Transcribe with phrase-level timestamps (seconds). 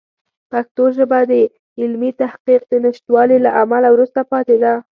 [0.51, 1.33] پښتو ژبه د
[1.81, 4.73] علمي تحقیق د نشتوالي له امله وروسته پاتې ده.